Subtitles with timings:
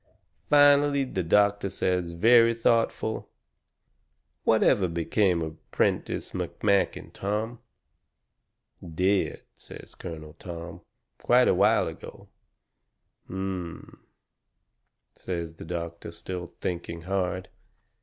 [0.49, 3.29] Finally the doctor says very thoughtful:
[4.45, 7.59] "Whatever became of Prentiss McMakin, Tom?"
[8.83, 10.81] "Dead," says Colonel Tom,
[11.19, 12.27] "quite a while ago."
[13.25, 14.03] "H m,"
[15.13, 17.49] says the doctor, still thinking hard.